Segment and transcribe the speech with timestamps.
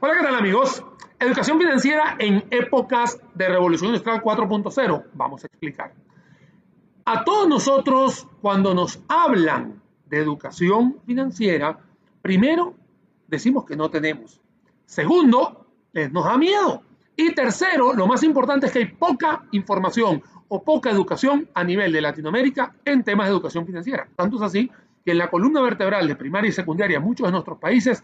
[0.00, 0.84] Hola, ¿qué tal amigos?
[1.20, 5.04] Educación financiera en épocas de revolución industrial 4.0.
[5.14, 5.92] Vamos a explicar.
[7.04, 11.78] A todos nosotros, cuando nos hablan de educación financiera,
[12.22, 12.74] primero
[13.28, 14.40] decimos que no tenemos.
[14.84, 15.66] Segundo,
[16.10, 16.82] nos da miedo.
[17.16, 21.92] Y tercero, lo más importante es que hay poca información o poca educación a nivel
[21.92, 24.08] de Latinoamérica en temas de educación financiera.
[24.16, 24.70] Tanto es así
[25.04, 28.02] que en la columna vertebral de primaria y secundaria, muchos de nuestros países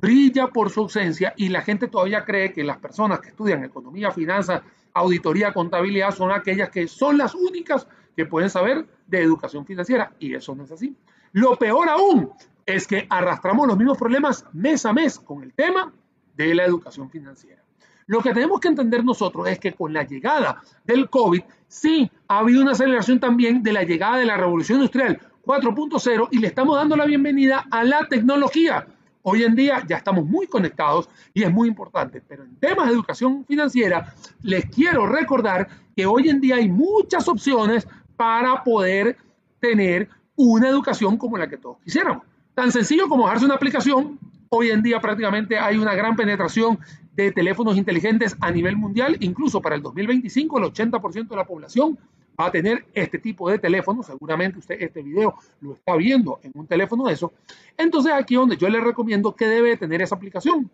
[0.00, 4.10] brilla por su ausencia y la gente todavía cree que las personas que estudian economía,
[4.10, 10.12] finanzas, auditoría, contabilidad son aquellas que son las únicas que pueden saber de educación financiera
[10.18, 10.96] y eso no es así.
[11.32, 12.30] Lo peor aún
[12.64, 15.92] es que arrastramos los mismos problemas mes a mes con el tema
[16.34, 17.62] de la educación financiera.
[18.06, 22.38] Lo que tenemos que entender nosotros es que con la llegada del COVID, sí ha
[22.38, 26.76] habido una aceleración también de la llegada de la revolución industrial 4.0 y le estamos
[26.76, 28.86] dando la bienvenida a la tecnología.
[29.28, 32.92] Hoy en día ya estamos muy conectados y es muy importante, pero en temas de
[32.92, 39.16] educación financiera les quiero recordar que hoy en día hay muchas opciones para poder
[39.58, 42.22] tener una educación como la que todos quisiéramos.
[42.54, 44.16] Tan sencillo como bajarse una aplicación.
[44.48, 46.78] Hoy en día prácticamente hay una gran penetración
[47.16, 51.98] de teléfonos inteligentes a nivel mundial, incluso para el 2025 el 80% de la población
[52.38, 56.52] va a tener este tipo de teléfono, seguramente usted este video lo está viendo en
[56.54, 57.32] un teléfono de eso,
[57.76, 60.70] entonces aquí es donde yo le recomiendo que debe tener esa aplicación.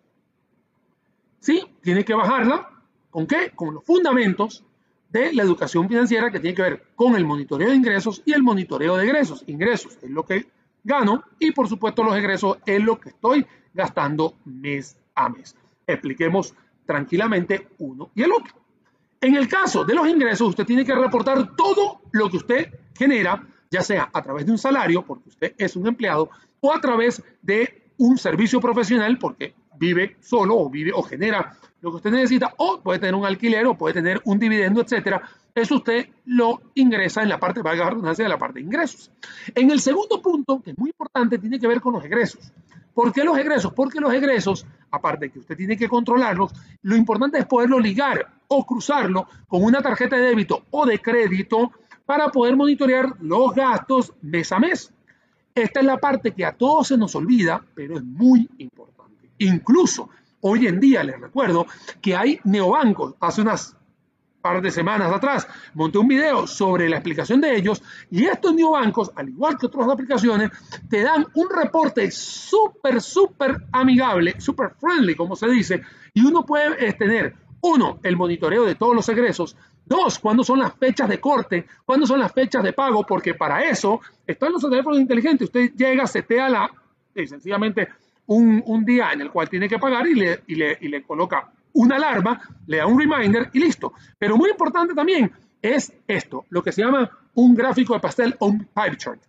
[1.39, 2.69] Sí, tiene que bajarla,
[3.09, 3.51] ¿con qué?
[3.55, 4.63] Con los fundamentos
[5.09, 8.41] de la educación financiera que tiene que ver con el monitoreo de ingresos y el
[8.41, 9.43] monitoreo de egresos.
[9.47, 10.47] Ingresos es lo que
[10.83, 15.55] gano y por supuesto los egresos es lo que estoy gastando mes a mes.
[15.85, 18.62] Expliquemos tranquilamente uno y el otro.
[19.23, 23.41] En el caso de los ingresos, usted tiene que reportar todo lo que usted genera,
[23.71, 26.29] ya sea a través de un salario, porque usted es un empleado,
[26.59, 31.91] o a través de un servicio profesional, porque vive solo o vive o genera lo
[31.91, 35.21] que usted necesita, o puede tener un alquiler o puede tener un dividendo, etcétera.
[35.55, 39.09] Eso usted lo ingresa en la parte, valga la redundancia, de la parte de ingresos.
[39.55, 42.51] En el segundo punto, que es muy importante, tiene que ver con los egresos.
[42.93, 43.73] ¿Por qué los egresos?
[43.73, 46.51] Porque los egresos, aparte de que usted tiene que controlarlos,
[46.83, 51.71] lo importante es poderlo ligar o cruzarlo con una tarjeta de débito o de crédito
[52.05, 54.93] para poder monitorear los gastos mes a mes.
[55.55, 59.29] Esta es la parte que a todos se nos olvida, pero es muy importante.
[59.39, 60.09] Incluso
[60.41, 61.65] hoy en día les recuerdo
[62.01, 63.75] que hay neobancos, hace unas
[64.43, 67.81] par de semanas atrás monté un video sobre la explicación de ellos
[68.11, 70.51] y estos neobancos, al igual que otras aplicaciones,
[70.89, 75.81] te dan un reporte súper, súper amigable, súper friendly, como se dice,
[76.13, 79.55] y uno puede eh, tener, uno, el monitoreo de todos los egresos,
[79.85, 83.65] Dos, cuándo son las fechas de corte, cuándo son las fechas de pago, porque para
[83.65, 85.47] eso están los teléfonos inteligentes.
[85.47, 86.71] Usted llega, setea la,
[87.13, 87.89] eh, sencillamente
[88.27, 91.03] un, un, día en el cual tiene que pagar y le, y le, y le
[91.03, 93.93] coloca una alarma, le da un reminder y listo.
[94.17, 98.47] Pero muy importante también es esto, lo que se llama un gráfico de pastel o
[98.47, 99.21] un pipe chart.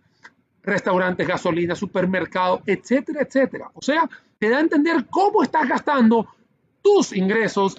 [0.62, 3.70] Restaurantes, gasolina, supermercado, etcétera, etcétera.
[3.74, 6.26] O sea, te da a entender cómo estás gastando
[6.82, 7.76] tus ingresos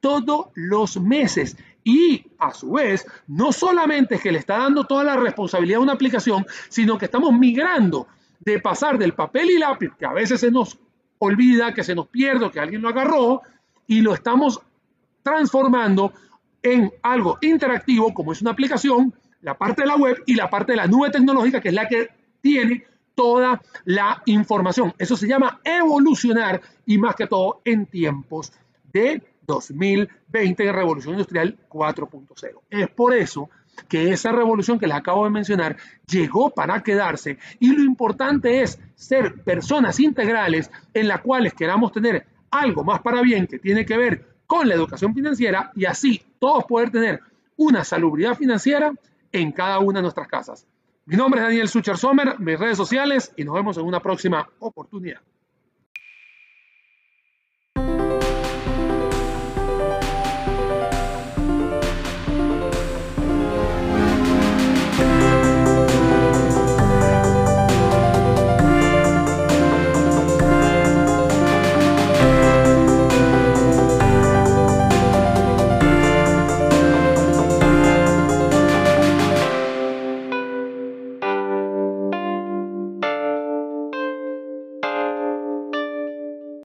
[0.00, 1.56] todos los meses.
[1.84, 5.82] Y a su vez, no solamente es que le está dando toda la responsabilidad a
[5.82, 8.06] una aplicación, sino que estamos migrando
[8.40, 10.78] de pasar del papel y lápiz, que a veces se nos
[11.18, 13.42] olvida, que se nos pierde, que alguien lo agarró,
[13.86, 14.60] y lo estamos
[15.22, 16.12] transformando
[16.62, 20.72] en algo interactivo, como es una aplicación, la parte de la web y la parte
[20.72, 22.08] de la nube tecnológica, que es la que
[22.40, 22.84] tiene
[23.14, 24.94] toda la información.
[24.98, 28.52] Eso se llama evolucionar y más que todo en tiempos
[28.92, 32.60] de 2020 de Revolución Industrial 4.0.
[32.70, 33.50] Es por eso
[33.88, 38.78] que esa revolución que les acabo de mencionar llegó para quedarse y lo importante es
[38.94, 43.96] ser personas integrales en las cuales queramos tener algo más para bien que tiene que
[43.96, 47.20] ver con la educación financiera y así todos poder tener
[47.56, 48.92] una salubridad financiera
[49.32, 50.66] en cada una de nuestras casas.
[51.06, 54.48] Mi nombre es Daniel Sucher Sommer, mis redes sociales y nos vemos en una próxima
[54.60, 55.20] oportunidad.